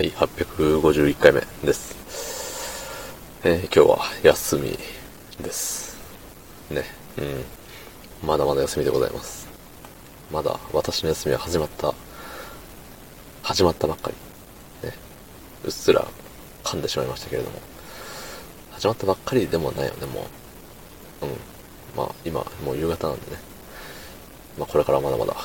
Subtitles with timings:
[0.00, 1.94] はい、851回目です。
[3.44, 4.78] えー今日は休み
[5.44, 5.98] です。
[6.70, 6.84] ね、
[7.18, 8.26] うん。
[8.26, 9.46] まだまだ休みでございます。
[10.32, 11.92] まだ私の休みは始まった、
[13.42, 14.10] 始まったばっか
[14.82, 14.88] り。
[14.88, 14.94] ね。
[15.64, 16.08] うっすら
[16.64, 17.60] 噛んでしまいましたけれども。
[18.70, 20.24] 始まったばっかりでもないよね、も
[21.20, 21.26] う。
[21.26, 21.36] うん。
[21.94, 23.36] まあ、今、もう夕方なんでね。
[24.58, 25.36] まあ、これからまだまだ、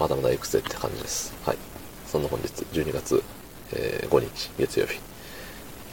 [0.00, 1.34] まだまだ行くぜって感じです。
[1.44, 1.58] はい。
[2.06, 3.22] そんな本日、12月、
[3.72, 5.00] えー5日、月曜日、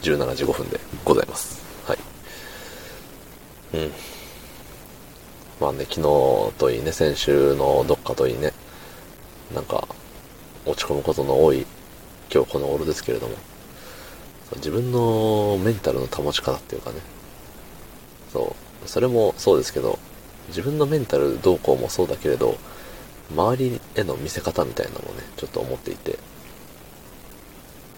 [0.02, 1.62] 17時5分でございます。
[1.86, 1.98] はい。
[3.74, 3.92] うん。
[5.60, 6.02] まあね、昨日
[6.58, 8.52] といいね、先週のどっかといいね、
[9.54, 9.86] なんか、
[10.66, 11.66] 落ち込むことの多い
[12.32, 13.34] 今日この頃ですけれども、
[14.56, 16.96] 自分のメンタルの保ち方っていうかね、
[18.32, 18.54] そ
[18.84, 19.98] う、それもそうですけど、
[20.48, 22.56] 自分のメンタルどうこうもそうだけれど、
[23.30, 26.18] 周りへの見せ方みたいなのもね、ちょっと思っていて、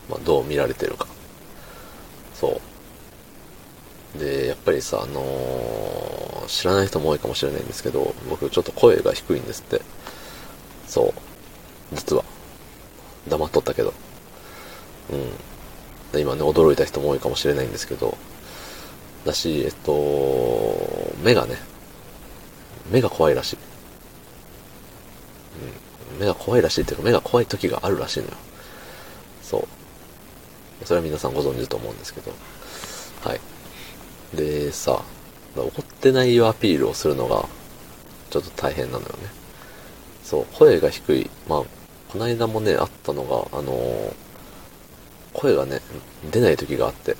[0.08, 1.06] まあ、どう見られてるか。
[2.34, 2.60] そ
[4.16, 4.18] う。
[4.18, 9.82] で、やっぱりさ、あのー知らない人も多いかもしれないんですけど、僕ちょっと声が低いんですって。
[10.86, 11.94] そう。
[11.94, 12.24] 実は。
[13.28, 13.92] 黙っとったけど。
[15.10, 15.30] うん。
[16.12, 18.16] で今ね、驚いた人も多いかもしれないんですけど、
[19.24, 21.56] だし、えっと、目がね、
[22.90, 23.58] 目が怖いらしい。
[26.14, 26.20] うん。
[26.20, 28.32] 目が怖いらしいっていうか、目が怖い時があるらしいのよ。
[29.42, 29.68] そう。
[30.84, 32.32] それは皆さんご存知だと思うんですけど。
[33.24, 33.40] はい。
[34.36, 35.02] で、さ、
[35.56, 37.44] 怒ってないよアピールをするのが、
[38.30, 39.30] ちょっと大変なのよね。
[40.22, 41.30] そう、声が低い。
[41.48, 41.62] まあ、
[42.08, 44.26] この間もね、あったのが、あのー
[45.36, 45.80] 声がね、
[46.30, 47.14] 出ない時があって、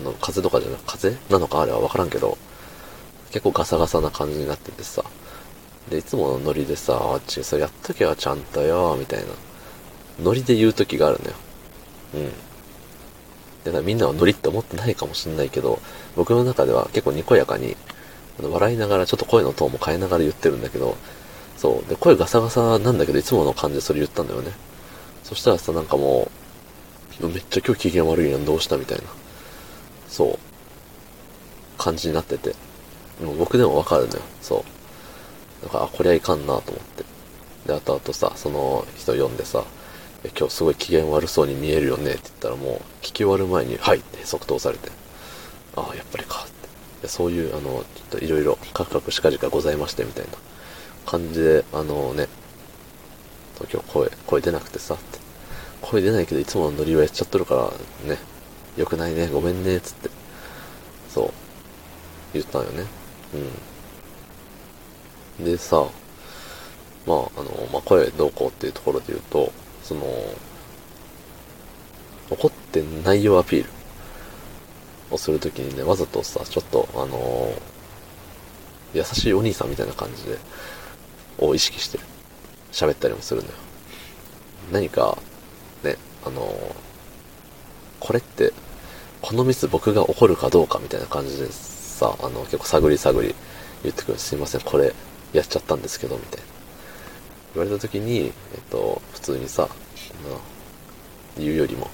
[0.00, 2.36] あの、風邪とかじゃなく、風邪なのかあれはわからんけど、
[3.30, 5.04] 結構ガサガサな感じになっててさ、
[5.88, 9.26] で、いつものノリでさ、あっち、それやっときゃちゃんとよ、みたいな、
[10.22, 11.32] ノリで言う時があるのよ。
[12.14, 12.32] うん。
[13.66, 15.80] だからみんなはノリって思ってないかもしんないけど、
[16.14, 17.76] 僕の中では結構にこやかに、
[18.40, 20.96] 笑いながらちょっと声のトーンも変えながら言ってるんだけど、
[21.56, 21.88] そう。
[21.88, 24.52] で、声ガサガサなんだけど、いつもの感じでそれ言ったんだよね。
[25.24, 26.30] そしたらさ、なんかも
[27.20, 29.04] う、めっちゃ今日機嫌悪いやん、どうしたみたいな。
[30.08, 30.38] そう。
[31.78, 32.54] 感じになってて。
[33.22, 34.20] もう僕でもわかるのよ。
[34.42, 34.64] そ
[35.62, 35.64] う。
[35.64, 37.04] だから、あ、こりゃいかんなと思って。
[37.66, 39.64] で、あとあとさ、その人呼んでさ、
[40.36, 44.90] 今日すごい機嫌悪そうに見えるよねって言ったらもう、聞き終わる前に、はいって即答されて、
[45.76, 47.08] ああ、やっぱりかって。
[47.08, 50.30] そういう、あの、ちょっといろいろ、カクカクしかじかございましてみたいな
[51.04, 52.28] 感じで、あのね、
[53.58, 55.18] 今日声、声出なくてさ、って。
[55.82, 57.72] 声出ないけどいつものノリはやっちゃっとるか
[58.06, 58.18] ら、ね、
[58.76, 60.10] よくないね、ごめんね、つって。
[61.08, 61.30] そう。
[62.32, 62.84] 言ったんよね。
[65.38, 65.44] うん。
[65.44, 65.86] でさ、
[67.06, 69.52] まあ、あの、まあ、声どうこうっていうところで言うと、
[69.86, 70.02] その、
[72.28, 73.70] 怒ってないよアピール
[75.12, 77.54] をするときにね、わざとさ、ちょっと、あの
[78.92, 80.38] 優しいお兄さんみたいな感じで、
[81.38, 82.00] を意識して
[82.72, 83.54] 喋ったりもするのよ。
[84.72, 85.18] 何か、
[85.84, 86.52] ね、あの
[88.00, 88.52] これって、
[89.22, 93.34] このミス僕が怒るかどうかみたいな感じでさ、あの、結構探り探り
[93.84, 94.18] 言ってくる。
[94.18, 94.92] すいません、これ
[95.32, 96.55] やっちゃったんですけど、みたいな。
[97.56, 99.66] 言われた時に、えっと、普通にさ、
[101.38, 101.88] 言うよりも、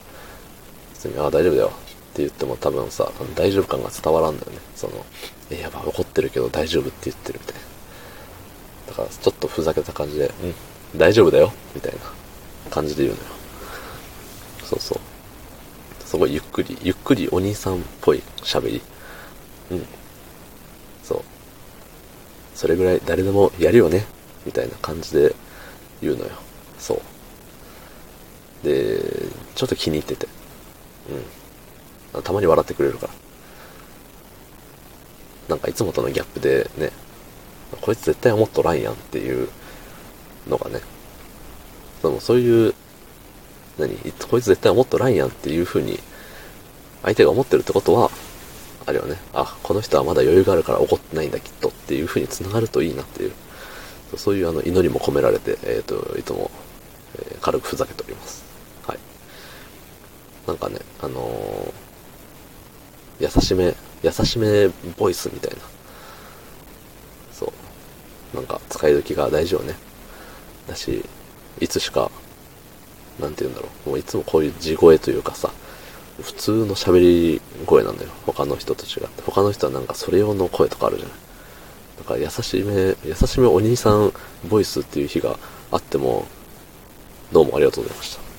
[0.94, 1.70] 普通に、ああ、大丈夫だよっ
[2.14, 4.58] て言っても多分さ、大丈夫感が伝わらんだよね。
[4.74, 5.06] その、
[5.50, 7.60] え、やばい、怒ってるけど大丈夫って言ってるみたいな。
[8.88, 10.32] だから、ちょっとふざけた感じで、
[10.94, 12.00] うん、大丈夫だよみたいな
[12.68, 13.28] 感じで言うのよ。
[14.64, 14.98] そうそう。
[16.04, 18.82] すごいゆっくり、ゆっくりお兄さんっぽい喋り。
[19.70, 19.86] うん。
[21.04, 21.22] そう。
[22.56, 24.04] それぐらい誰でもやるよね
[24.44, 25.34] みたいな感じで
[26.02, 26.30] 言うのよ。
[26.78, 27.00] そ
[28.62, 28.66] う。
[28.66, 29.00] で、
[29.54, 30.28] ちょっと気に入ってて。
[32.14, 32.22] うん。
[32.22, 33.12] たまに笑ってくれるから。
[35.48, 36.90] なんかいつもとのギャップでね、
[37.80, 39.48] こいつ絶対思っとらんやんっていう
[40.48, 40.80] のがね、
[42.02, 42.74] でもそういう、
[43.78, 43.96] 何？
[44.31, 45.99] こいつ絶対思っとらんやんっていう風に
[47.02, 48.10] 相手が思ってるってことは、
[48.87, 53.32] あれよね、あ、この人はまだ余裕があるから怒ってないんだきっとっていう風に繋がるといいなっていう、
[54.17, 56.50] そういうあの祈りも込められて、えっ、と、いつも、
[57.19, 58.44] え軽くふざけております。
[58.87, 58.99] はい。
[60.47, 61.93] なんかね、あのー
[63.23, 63.73] 優しめ、
[64.03, 64.69] 優しめ
[64.99, 65.59] ボイスみたいな。
[67.32, 67.53] そ
[68.32, 68.37] う。
[68.37, 69.76] なんか使い時が大事よね。
[70.67, 71.05] だし、
[71.61, 72.11] いつしか、
[73.20, 73.91] なんて言うんだろう。
[73.91, 75.53] もういつもこういう地声というかさ、
[76.20, 78.11] 普通の喋り声なんだよ。
[78.26, 79.23] 他の人と違って。
[79.23, 81.17] 他の人はなんかそれ用の声とかあるじゃない。
[82.02, 84.12] だか優しめ、優しめお兄さん
[84.49, 85.38] ボイスっていう日が
[85.70, 86.26] あっても、
[87.31, 88.31] どうもありがとうございました。